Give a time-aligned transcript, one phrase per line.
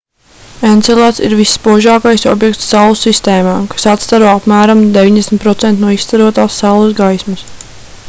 [0.69, 7.51] encelads ir visspožākais objekts saules sistēmā kas atstaro apmēram 90% no izstarotās saules gaismas